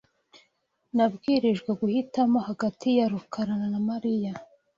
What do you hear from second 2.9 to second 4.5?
ya rukarana Mariya.